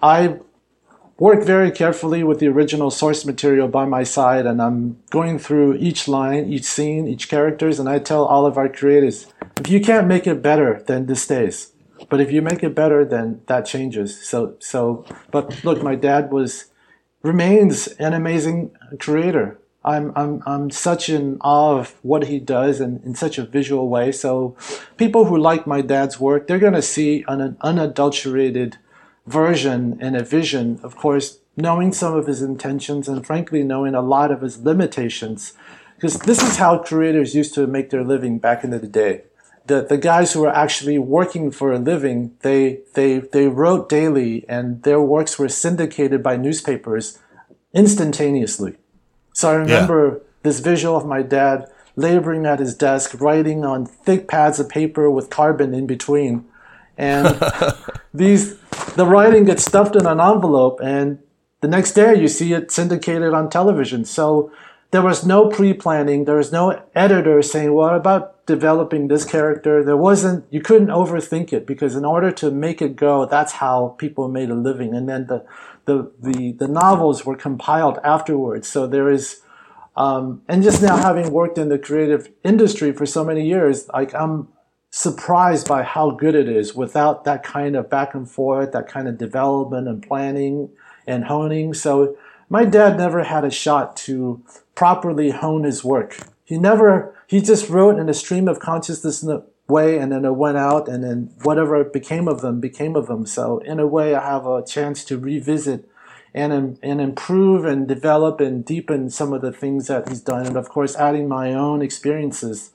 [0.00, 0.38] I
[1.18, 5.74] work very carefully with the original source material by my side and I'm going through
[5.74, 9.26] each line, each scene, each characters and I tell all of our creators,
[9.58, 11.72] if you can't make it better, then this stays.
[12.08, 14.24] But if you make it better, then that changes.
[14.24, 16.66] So so but look, my dad was
[17.24, 19.58] remains an amazing creator.
[19.84, 23.88] I'm, I'm, I'm such in awe of what he does and in such a visual
[23.88, 24.12] way.
[24.12, 24.56] So
[24.96, 28.78] people who like my dad's work, they're going to see an unadulterated
[29.26, 34.00] version and a vision, of course, knowing some of his intentions and frankly knowing a
[34.00, 35.52] lot of his limitations.
[35.96, 39.22] Because this is how creators used to make their living back in the day.
[39.66, 44.44] The, the guys who were actually working for a living, they, they, they wrote daily
[44.48, 47.18] and their works were syndicated by newspapers
[47.72, 48.76] instantaneously.
[49.34, 50.28] So I remember yeah.
[50.44, 51.66] this visual of my dad
[51.96, 56.46] laboring at his desk, writing on thick pads of paper with carbon in between.
[56.96, 57.26] And
[58.14, 58.56] these,
[58.96, 61.18] the writing gets stuffed in an envelope, and
[61.60, 64.04] the next day you see it syndicated on television.
[64.04, 64.52] So
[64.92, 66.24] there was no pre-planning.
[66.24, 70.44] There was no editor saying, "What about developing this character?" There wasn't.
[70.50, 74.50] You couldn't overthink it because in order to make it go, that's how people made
[74.50, 74.94] a living.
[74.94, 75.44] And then the
[75.86, 78.68] the the, the novels were compiled afterwards.
[78.68, 79.40] So there is,
[79.96, 84.14] um, and just now having worked in the creative industry for so many years, like
[84.14, 84.48] I'm
[84.90, 89.08] surprised by how good it is without that kind of back and forth, that kind
[89.08, 90.70] of development and planning
[91.06, 91.74] and honing.
[91.74, 92.16] So
[92.48, 94.44] my dad never had a shot to
[94.74, 96.16] properly hone his work.
[96.44, 99.24] He never, he just wrote in a stream of consciousness
[99.68, 103.26] way and then it went out and then whatever became of them became of them.
[103.26, 105.88] So in a way, I have a chance to revisit
[106.34, 110.46] and, and improve and develop and deepen some of the things that he's done.
[110.46, 112.72] And of course, adding my own experiences,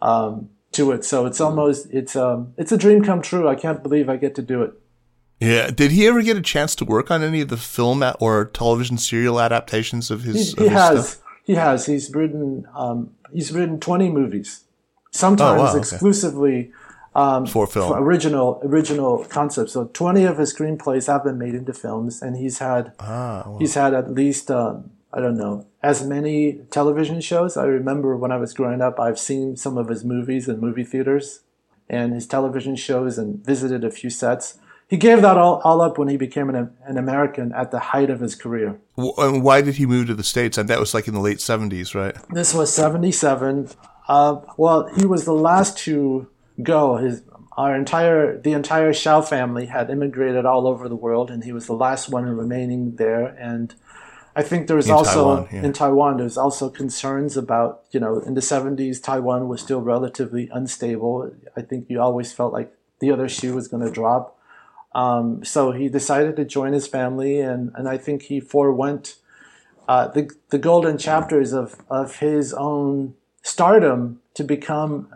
[0.00, 1.04] um, to it.
[1.04, 3.48] So it's almost, it's, um, it's a dream come true.
[3.48, 4.72] I can't believe I get to do it.
[5.40, 5.70] Yeah.
[5.70, 8.98] Did he ever get a chance to work on any of the film or television
[8.98, 10.54] serial adaptations of his?
[10.54, 11.10] He, he of his has.
[11.10, 11.26] Stuff?
[11.42, 11.86] He has.
[11.86, 12.68] He's written.
[12.74, 14.64] Um, he's written twenty movies.
[15.10, 15.78] Sometimes oh, wow, okay.
[15.78, 16.72] exclusively
[17.14, 19.72] um, for film for original original concepts.
[19.72, 23.56] So twenty of his screenplays have been made into films, and he's had ah, wow.
[23.58, 27.56] he's had at least um, I don't know as many television shows.
[27.56, 30.84] I remember when I was growing up, I've seen some of his movies in movie
[30.84, 31.40] theaters
[31.88, 34.58] and his television shows, and visited a few sets
[34.90, 38.10] he gave that all, all up when he became an, an American at the height
[38.10, 38.80] of his career.
[38.96, 40.58] And why did he move to the States?
[40.58, 42.16] And that was like in the late 70s, right?
[42.30, 43.68] This was 77.
[44.10, 46.26] Uh, well, he was the last to
[46.60, 46.96] go.
[46.96, 47.22] His
[47.56, 51.66] our entire the entire Shao family had immigrated all over the world, and he was
[51.66, 53.26] the last one remaining there.
[53.26, 53.72] And
[54.34, 55.62] I think there was in also Taiwan, yeah.
[55.62, 59.80] in Taiwan there was also concerns about you know in the 70s Taiwan was still
[59.80, 61.32] relatively unstable.
[61.56, 64.36] I think you always felt like the other shoe was going to drop.
[64.92, 69.14] Um, so he decided to join his family, and, and I think he forewent
[69.86, 75.08] uh, the, the golden chapters of, of his own stardom to become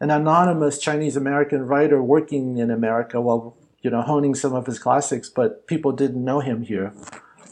[0.00, 4.78] an anonymous Chinese American writer working in America while you know honing some of his
[4.78, 6.92] classics, but people didn't know him here,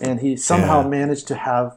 [0.01, 0.89] and he somehow yeah.
[0.89, 1.77] managed to have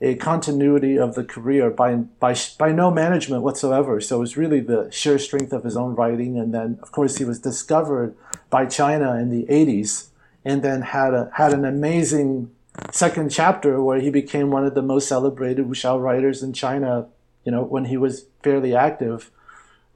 [0.00, 4.00] a continuity of the career by by by no management whatsoever.
[4.00, 7.18] So it was really the sheer strength of his own writing, and then of course
[7.18, 8.14] he was discovered
[8.50, 10.08] by China in the 80s,
[10.44, 12.50] and then had a had an amazing
[12.90, 17.06] second chapter where he became one of the most celebrated wuxia writers in China.
[17.44, 19.30] You know when he was fairly active,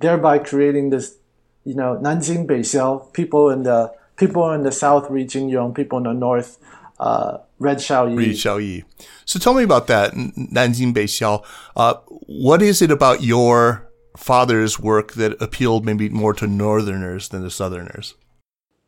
[0.00, 1.16] thereby creating this
[1.64, 5.98] you know Nanjin Beixiao people in the people in the south read Jin Yong, people
[5.98, 6.58] in the north
[6.98, 8.16] uh, read Xiaoyi.
[8.16, 8.84] Read Xiaoyi.
[9.24, 11.44] So tell me about that, Nanjin Beixiao.
[11.76, 11.94] Uh,
[12.26, 17.50] what is it about your father's work that appealed maybe more to northerners than to
[17.50, 18.14] southerners?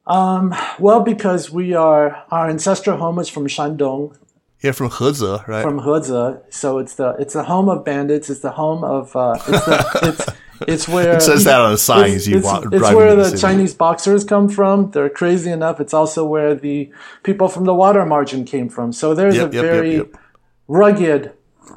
[0.07, 4.17] Um, well, because we are our ancestral home is from Shandong.
[4.63, 5.63] Yeah, from Heze, right?
[5.63, 8.29] From Heze, so it's the it's the home of bandits.
[8.29, 11.79] It's the home of uh, it's the, it's it's where it says that on the
[11.79, 12.65] sign it's, you it's, walk.
[12.73, 14.91] It's where the, the Chinese boxers come from.
[14.91, 15.81] They're crazy enough.
[15.81, 16.91] It's also where the
[17.23, 18.93] people from the water margin came from.
[18.93, 20.17] So there's yep, a yep, very yep,
[20.67, 21.33] rugged,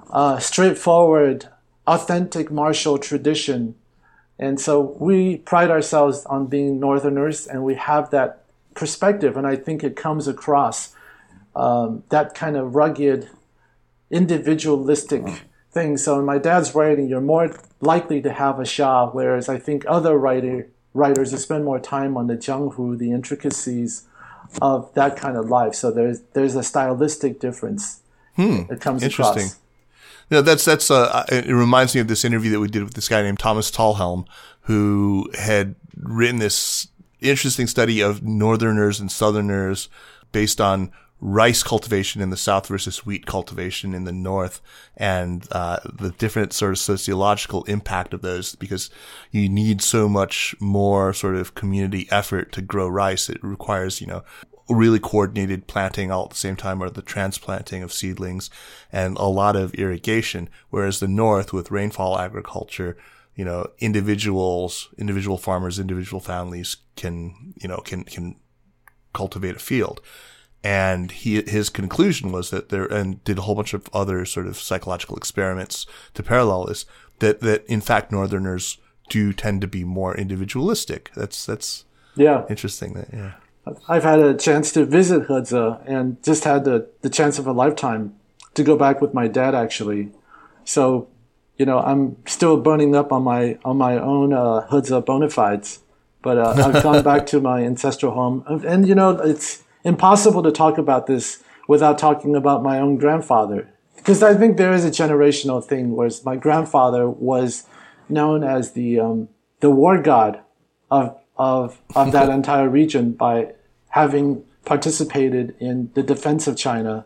[0.09, 1.49] uh, straightforward,
[1.85, 3.75] authentic martial tradition,
[4.39, 9.55] and so we pride ourselves on being Northerners, and we have that perspective, and I
[9.55, 10.95] think it comes across
[11.55, 13.29] um, that kind of rugged,
[14.09, 15.23] individualistic
[15.71, 15.97] thing.
[15.97, 19.85] So in my dad's writing, you're more likely to have a Xia, whereas I think
[19.87, 24.05] other writer, writers spend more time on the Jianghu, the intricacies
[24.61, 25.75] of that kind of life.
[25.75, 28.01] So there's there's a stylistic difference
[28.35, 28.63] hmm.
[28.69, 29.43] that comes Interesting.
[29.43, 29.57] across.
[30.29, 32.93] You know, that's that's uh, it reminds me of this interview that we did with
[32.93, 34.25] this guy named Thomas Talhelm,
[34.61, 36.87] who had written this
[37.19, 39.89] interesting study of Northerners and Southerners
[40.31, 44.59] based on rice cultivation in the south versus wheat cultivation in the north
[44.97, 48.89] and uh, the different sort of sociological impact of those because
[49.29, 53.29] you need so much more sort of community effort to grow rice.
[53.29, 54.23] It requires you know
[54.67, 58.49] really coordinated planting all at the same time or the transplanting of seedlings
[58.91, 60.49] and a lot of irrigation.
[60.71, 62.97] Whereas the north with rainfall agriculture
[63.35, 68.35] you know individuals individual farmers individual families can you know can can
[69.13, 70.01] cultivate a field
[70.63, 74.47] and he his conclusion was that there and did a whole bunch of other sort
[74.47, 76.85] of psychological experiments to parallel this
[77.19, 78.77] that that in fact northerners
[79.09, 81.11] do tend to be more individualistic.
[81.15, 82.45] That's that's yeah.
[82.49, 83.33] interesting that yeah.
[83.87, 87.51] I've had a chance to visit Heze and just had the, the chance of a
[87.51, 88.15] lifetime
[88.55, 90.11] to go back with my dad actually.
[90.63, 91.07] So
[91.57, 95.79] you know I'm still burning up on my on my own uh, Heze bona fides
[96.21, 98.43] but uh, I've gone back to my ancestral home.
[98.47, 102.97] And, and you know it's impossible to talk about this without talking about my own
[102.97, 103.69] grandfather.
[103.95, 107.65] Because I think there is a generational thing, whereas my grandfather was
[108.09, 110.41] known as the um, the war god
[110.89, 113.53] of of of that entire region by
[113.89, 117.05] having participated in the defense of China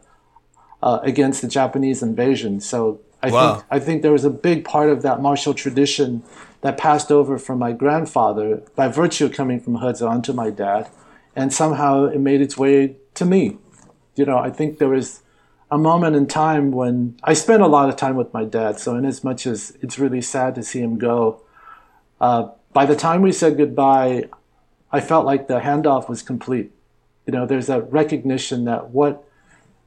[0.82, 2.62] uh, against the Japanese invasion.
[2.62, 3.56] So I wow.
[3.56, 6.24] think I think there was a big part of that martial tradition
[6.62, 10.90] that passed over from my grandfather by virtue of coming from Heze onto my dad
[11.36, 13.58] and somehow it made its way to me.
[14.15, 15.21] You know, I think there was
[15.69, 18.80] a moment in time when I spent a lot of time with my dad.
[18.80, 21.41] So, in as much as it's really sad to see him go,
[22.21, 24.30] uh, by the time we said goodbye,
[24.91, 26.71] I felt like the handoff was complete.
[27.26, 29.24] You know, there's that recognition that what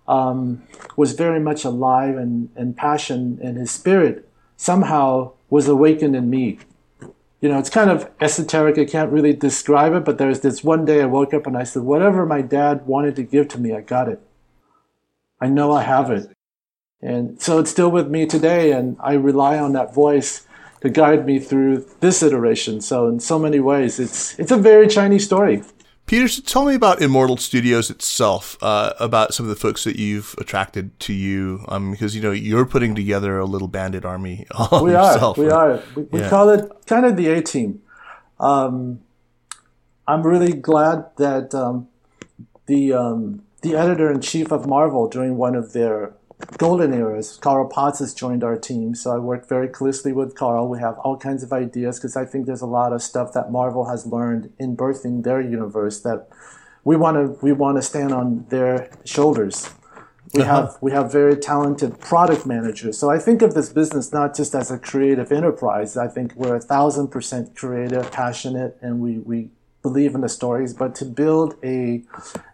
[0.07, 0.63] um,
[0.97, 6.59] was very much alive and, and passion in his spirit somehow was awakened in me
[7.41, 8.79] you know, it's kind of esoteric.
[8.79, 11.65] I can't really describe it, but there's this one day I woke up and I
[11.65, 14.21] said, whatever my dad wanted to give to me, I got it.
[15.41, 16.31] I know I have it.
[17.01, 20.47] And so it's still with me today, and I rely on that voice
[20.81, 22.81] to guide me through this iteration.
[22.81, 25.63] So in so many ways, it's it's a very Chinese story.
[26.09, 30.35] Peter, tell me about Immortal Studios itself, uh, about some of the folks that you've
[30.39, 34.47] attracted to you, um, because you know you're putting together a little bandit army.
[34.83, 35.55] we yourself, are, we right?
[35.55, 35.83] are.
[35.95, 36.31] We, we yeah.
[36.31, 37.83] call it kind of the A team.
[38.41, 39.01] Um,
[40.07, 41.89] I'm really glad that um,
[42.65, 46.15] the um, the editor in chief of Marvel during one of their
[46.57, 47.39] golden eras.
[47.41, 50.69] Carl Potts has joined our team, so I work very closely with Carl.
[50.69, 53.51] We have all kinds of ideas because I think there's a lot of stuff that
[53.51, 56.29] Marvel has learned in birthing their universe that
[56.85, 59.71] we want to we want to stand on their shoulders.
[60.35, 60.63] We uh-huh.
[60.63, 62.99] have we have very talented product managers.
[62.99, 65.97] So I think of this business not just as a creative enterprise.
[65.97, 69.51] I think we're a thousand percent creative, passionate, and we we
[69.83, 72.03] believe in the stories, but to build a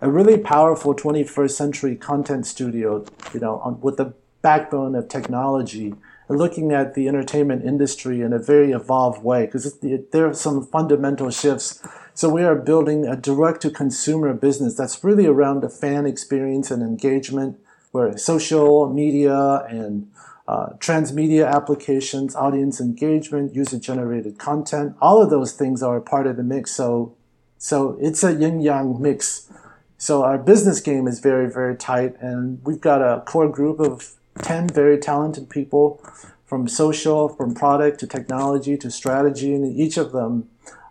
[0.01, 5.95] a really powerful 21st century content studio, you know, on, with the backbone of technology,
[6.29, 10.67] and looking at the entertainment industry in a very evolved way, because there are some
[10.67, 11.83] fundamental shifts.
[12.15, 16.71] So we are building a direct to consumer business that's really around the fan experience
[16.71, 17.59] and engagement,
[17.91, 20.11] where social media and
[20.47, 26.37] uh, transmedia applications, audience engagement, user generated content, all of those things are part of
[26.37, 26.73] the mix.
[26.73, 27.15] So,
[27.57, 29.51] so it's a yin yang mix.
[29.97, 34.15] So our business game is very, very tight, and we've got a core group of
[34.43, 36.03] 10 very talented people
[36.45, 40.49] from social, from product to technology to strategy, and each of them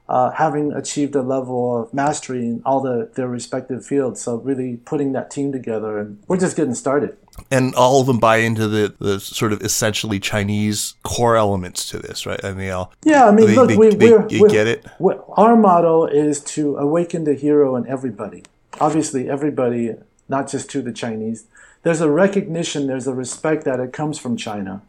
[0.09, 4.21] uh, having achieved a level of mastery in all the, their respective fields.
[4.21, 7.17] So really putting that team together, and we're just getting started
[7.51, 11.99] and all of them buy into the, the sort of essentially Chinese core elements to
[11.99, 12.43] this, right?
[12.43, 14.67] I mean, all, yeah, I mean, they, look, they, we, they, we're, you we're, get
[14.67, 14.85] it.
[14.99, 18.43] our motto is to awaken the hero in everybody.
[18.79, 19.95] Obviously, everybody,
[20.27, 21.45] not just to the Chinese.
[21.83, 24.81] There's a recognition, there's a respect that it comes from China,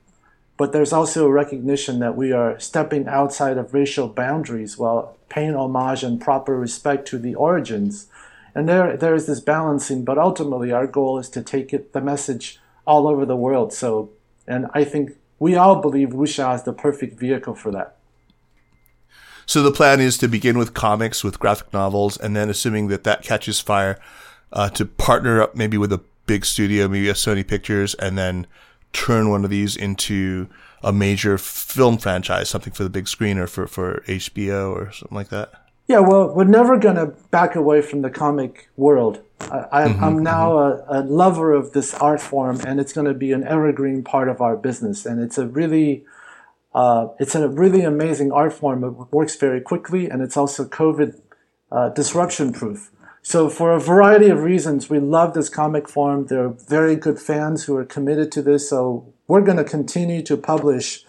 [0.56, 5.54] but there's also a recognition that we are stepping outside of racial boundaries while paying
[5.54, 8.08] homage and proper respect to the origins
[8.54, 12.00] and there, there is this balancing, but ultimately our goal is to take it, the
[12.00, 13.72] message all over the world.
[13.72, 14.10] So,
[14.46, 17.96] and I think we all believe Wuxia is the perfect vehicle for that.
[19.46, 23.04] So the plan is to begin with comics, with graphic novels, and then assuming that
[23.04, 23.98] that catches fire,
[24.52, 28.46] uh, to partner up maybe with a big studio, maybe a Sony Pictures, and then
[28.94, 30.48] turn one of these into
[30.82, 35.16] a major film franchise, something for the big screen or for, for HBO or something
[35.16, 35.52] like that.
[35.86, 39.20] Yeah, well, we're never going to back away from the comic world.
[39.40, 40.90] I, am mm-hmm, now mm-hmm.
[40.90, 44.30] a, a, lover of this art form, and it's going to be an evergreen part
[44.30, 45.04] of our business.
[45.04, 46.06] And it's a really,
[46.74, 48.82] uh, it's a really amazing art form.
[48.82, 51.20] It works very quickly, and it's also COVID
[51.70, 52.90] uh, disruption proof.
[53.26, 56.26] So, for a variety of reasons, we love this comic form.
[56.26, 58.68] There are very good fans who are committed to this.
[58.68, 61.06] So, we're going to continue to publish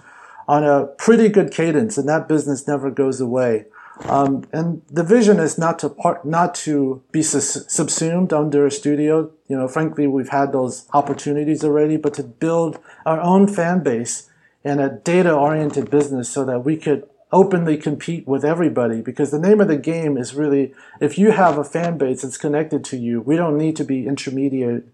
[0.48, 3.66] on a pretty good cadence, and that business never goes away.
[4.06, 9.30] Um, and the vision is not to part, not to be subsumed under a studio.
[9.50, 14.30] You know, frankly, we've had those opportunities already, but to build our own fan base
[14.64, 19.02] and a data-oriented business so that we could openly compete with everybody.
[19.02, 22.38] Because the name of the game is really, if you have a fan base that's
[22.38, 24.88] connected to you, we don't need to be intermediate,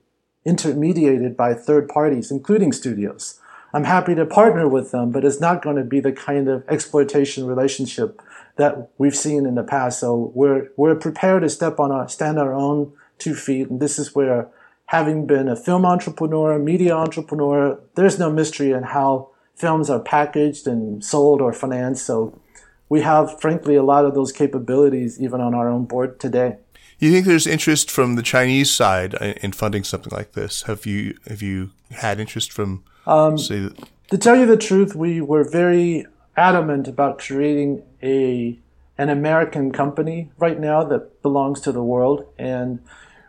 [0.43, 3.39] intermediated by third parties, including studios.
[3.73, 6.67] I'm happy to partner with them, but it's not going to be the kind of
[6.67, 8.19] exploitation relationship
[8.57, 9.99] that we've seen in the past.
[9.99, 13.97] So we're we're prepared to step on our stand our own two feet, and this
[13.97, 14.49] is where
[14.87, 20.67] having been a film entrepreneur, media entrepreneur, there's no mystery in how films are packaged
[20.67, 22.05] and sold or financed.
[22.05, 22.39] So
[22.89, 26.57] we have, frankly, a lot of those capabilities even on our own board today.
[26.99, 30.63] You think there's interest from the Chinese side in funding something like this?
[30.63, 32.83] Have you have you had interest from?
[33.07, 33.69] Um, say,
[34.09, 36.05] to tell you the truth, we were very
[36.37, 38.59] adamant about creating a
[38.99, 42.79] an American company right now that belongs to the world, and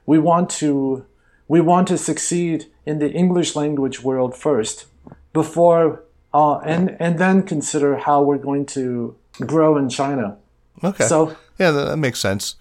[0.05, 1.07] we want to
[1.49, 4.87] we want to succeed in the English language world first,
[5.33, 6.05] before
[6.35, 10.37] uh, and and then consider how we're going to grow in China.
[10.83, 11.05] Okay.
[11.05, 12.57] So yeah, that, that makes sense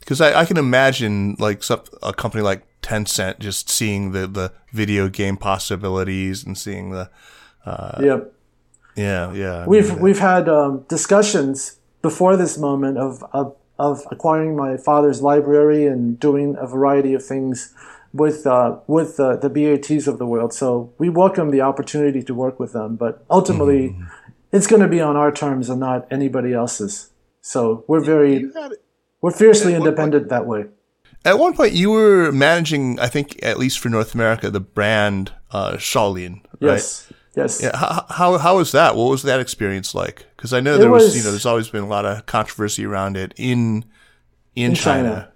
[0.00, 4.52] because I, I can imagine like some, a company like Tencent just seeing the the
[4.72, 7.10] video game possibilities and seeing the
[7.64, 8.32] uh, yep
[8.96, 9.66] yeah, yeah.
[9.66, 15.86] We've we've had um, discussions before this moment of, of of acquiring my father's library
[15.86, 17.74] and doing a variety of things
[18.16, 20.52] with uh, with uh, the BATs of the world.
[20.52, 24.04] So we welcome the opportunity to work with them, but ultimately, mm-hmm.
[24.52, 27.10] it's going to be on our terms and not anybody else's.
[27.40, 28.50] So we're very
[29.20, 30.66] we're fiercely independent point, that way.
[31.24, 35.32] At one point, you were managing, I think, at least for North America, the brand
[35.50, 36.42] uh, Shaolin.
[36.60, 36.72] Right?
[36.72, 37.12] Yes.
[37.36, 37.62] Yes.
[37.62, 37.76] Yeah.
[37.76, 38.96] How, how, how was that?
[38.96, 40.26] What was that experience like?
[40.36, 42.86] Because I know there was, was, you know, there's always been a lot of controversy
[42.86, 43.84] around it in
[44.54, 45.32] in, in China.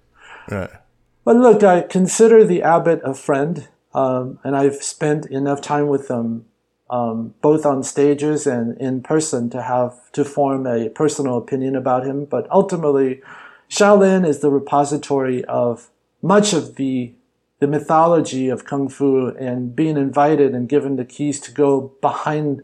[0.49, 0.61] China.
[0.61, 0.80] Right.
[1.23, 6.07] But look, I consider the abbot a friend, um, and I've spent enough time with
[6.07, 6.45] them,
[6.89, 12.05] um, both on stages and in person, to have to form a personal opinion about
[12.05, 12.25] him.
[12.25, 13.21] But ultimately,
[13.69, 15.89] Shaolin is the repository of
[16.21, 17.13] much of the
[17.59, 22.63] the mythology of kung fu and being invited and given the keys to go behind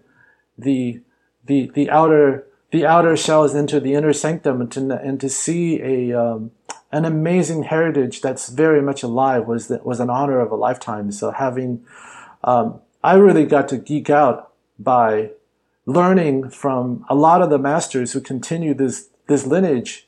[0.57, 0.99] the
[1.45, 5.79] the the outer the outer shells into the inner sanctum and to and to see
[5.81, 6.51] a um,
[6.91, 11.11] an amazing heritage that's very much alive was was an honor of a lifetime.
[11.11, 11.85] So having
[12.43, 15.31] um, I really got to geek out by
[15.85, 20.07] learning from a lot of the masters who continue this this lineage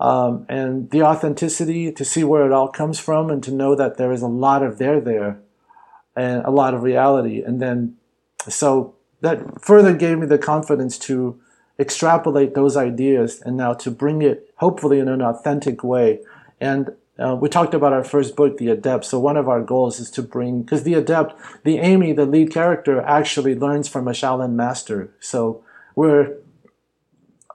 [0.00, 3.98] um, and the authenticity to see where it all comes from and to know that
[3.98, 5.38] there is a lot of there there
[6.16, 7.42] and a lot of reality.
[7.42, 7.96] And then,
[8.48, 11.38] so that further gave me the confidence to
[11.80, 16.20] extrapolate those ideas and now to bring it hopefully in an authentic way.
[16.60, 19.04] And uh, we talked about our first book, The Adept.
[19.04, 22.52] So one of our goals is to bring, because The Adept, the Amy, the lead
[22.52, 25.12] character, actually learns from a Shaolin master.
[25.20, 25.64] So
[25.94, 26.36] we're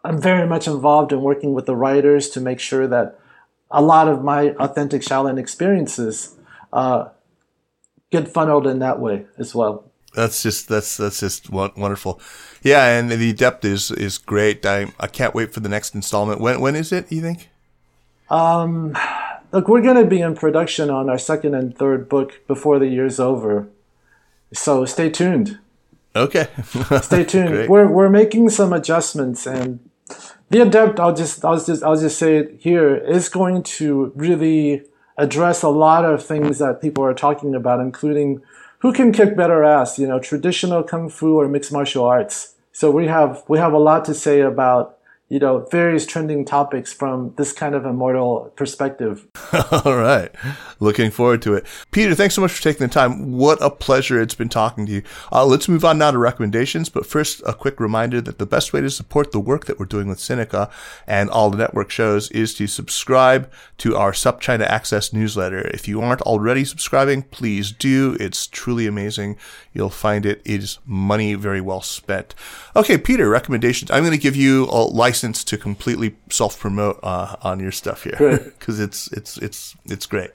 [0.05, 3.19] I'm very much involved in working with the writers to make sure that
[3.71, 6.36] a lot of my authentic Shaolin experiences
[6.71, 7.09] uh,
[8.11, 9.91] get funneled in that way as well.
[10.16, 12.20] That's just that's that's just wonderful,
[12.63, 12.97] yeah.
[12.97, 14.66] And the Adept is is great.
[14.66, 16.41] I I can't wait for the next installment.
[16.41, 17.11] When when is it?
[17.11, 17.49] You think?
[18.30, 18.97] Um,
[19.51, 22.88] look, we're going to be in production on our second and third book before the
[22.88, 23.68] year's over,
[24.51, 25.59] so stay tuned.
[26.16, 26.47] Okay.
[27.01, 27.70] stay tuned.
[27.70, 29.80] we're we're making some adjustments and
[30.49, 34.84] the adept, I'll just, I'll just, I'll just say it here, is going to really
[35.18, 38.41] address a lot of things that people are talking about, including
[38.86, 42.53] who can kick better ass, you know, traditional kung fu or mixed martial arts.
[42.71, 44.94] So we have, we have a lot to say about
[45.36, 49.27] you know, various trending topics from this kind of immortal perspective.
[49.83, 50.31] All right.
[50.79, 51.65] Looking forward to it.
[51.91, 53.33] Peter, thanks so much for taking the time.
[53.33, 55.03] What a pleasure it's been talking to you.
[55.33, 56.88] Uh, let's move on now to recommendations.
[56.88, 59.88] But first, a quick reminder that the best way to support the work that we're
[59.88, 60.71] doing with Sinica
[61.05, 65.67] and all the network shows is to subscribe to our SupChina Access newsletter.
[65.67, 68.15] If you aren't already subscribing, please do.
[68.21, 69.36] It's truly amazing.
[69.73, 72.36] You'll find it is money very well spent.
[72.73, 73.91] Okay, Peter, recommendations.
[73.91, 77.71] I'm going to give you a license license to completely self promote uh, on your
[77.71, 80.30] stuff here because it's it's it's it's great.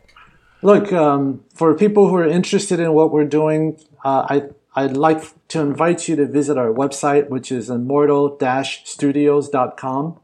[0.63, 4.43] Look, um, for people who are interested in what we're doing, uh, I
[4.75, 10.21] I'd like to invite you to visit our website, which is immortal-studios.com.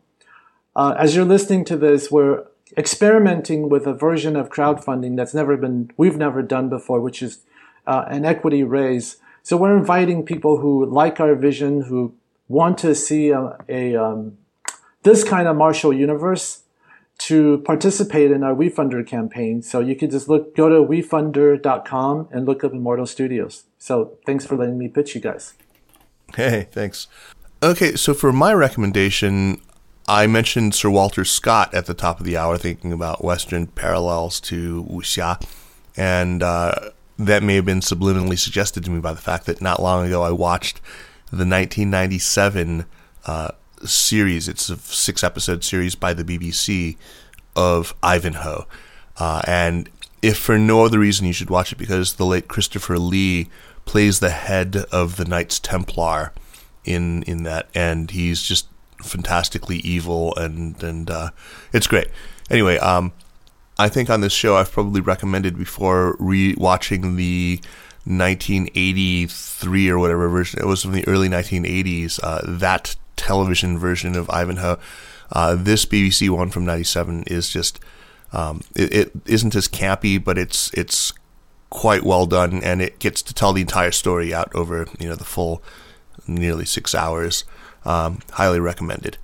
[0.77, 2.45] Uh, as you're listening to this, we're
[2.77, 7.39] experimenting with a version of crowdfunding that's never been we've never done before, which is
[7.87, 9.19] uh, an equity raise.
[9.43, 12.14] So we're inviting people who like our vision, who
[12.49, 14.39] want to see a, a um,
[15.07, 16.63] this kind of martial universe
[17.17, 19.63] to participate in our WeFunder campaign.
[19.63, 23.65] So you can just look, go to wefunder.com and look up Immortal Studios.
[23.79, 25.55] So thanks for letting me pitch you guys.
[26.35, 27.07] Hey, thanks.
[27.63, 29.61] Okay, so for my recommendation,
[30.09, 34.41] I mentioned Sir Walter Scott at the top of the hour, thinking about Western parallels
[34.41, 35.41] to wuxia,
[35.97, 39.81] and uh, that may have been subliminally suggested to me by the fact that not
[39.81, 40.81] long ago I watched
[41.31, 42.87] the 1997
[43.25, 43.53] uh,
[43.85, 44.49] series.
[44.49, 46.97] It's a six episode series by the BBC
[47.55, 48.66] of Ivanhoe.
[49.18, 49.89] Uh, and
[50.22, 53.49] if for no other reason, you should watch it because the late Christopher Lee
[53.85, 56.33] plays the head of the Knights Templar
[56.85, 58.68] in in that, and he's just
[59.03, 61.31] fantastically evil, and and uh,
[61.72, 62.09] it's great.
[62.51, 63.12] Anyway, um,
[63.79, 67.61] I think on this show I've probably recommended before re-watching the
[68.05, 70.61] 1983 or whatever version.
[70.61, 72.20] It was from the early 1980s.
[72.22, 72.95] Uh, that
[73.27, 74.79] television version of Ivanhoe.
[75.33, 77.81] Uh, this BBC one from '97 is just
[78.33, 81.12] um, it, it isn't as campy, but it's it's
[81.70, 85.16] quite well done, and it gets to tell the entire story out over you know
[85.16, 85.62] the full
[86.29, 87.45] nearly six hours.
[87.85, 89.18] Um, highly recommended.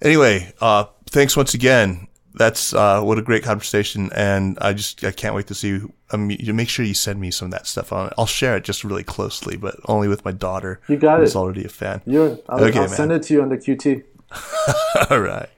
[0.00, 2.08] Anyway, uh, thanks once again.
[2.34, 5.80] That's uh, what a great conversation, and I just I can't wait to see.
[6.12, 8.10] Um, you make sure you send me some of that stuff on.
[8.16, 10.80] I'll share it just really closely, but only with my daughter.
[10.88, 11.38] You got who's it.
[11.38, 12.00] already a fan.
[12.06, 12.96] You're, I'll, Okay, I'll man.
[12.96, 14.04] send it to you on the QT.
[15.10, 15.48] All right.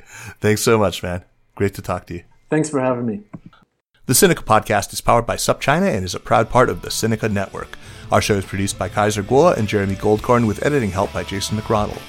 [0.41, 1.25] Thanks so much, man.
[1.55, 2.25] Great to talk to you.
[2.51, 3.20] Thanks for having me.
[4.07, 7.31] The Sinica podcast is powered by SupChina and is a proud part of the Sinica
[7.31, 7.79] Network.
[8.12, 11.57] Our show is produced by Kaiser Kuo and Jeremy Goldkorn with editing help by Jason
[11.57, 12.01] McRonald.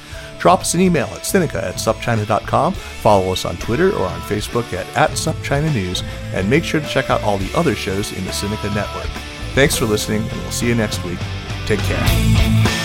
[0.45, 4.71] Drop us an email at Sinica at supchina.com, follow us on Twitter or on Facebook
[4.73, 6.03] at, at SupChina News,
[6.35, 9.09] and make sure to check out all the other shows in the Sinica Network.
[9.55, 11.17] Thanks for listening, and we'll see you next week.
[11.65, 12.84] Take care.